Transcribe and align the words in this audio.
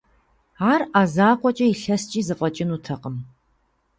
Ар 0.71 0.81
Ӏэ 0.91 1.03
закъуэкӀэ 1.13 1.65
илъэскӀи 1.73 2.21
зэфӀэкӀынутэкъым. 2.27 3.15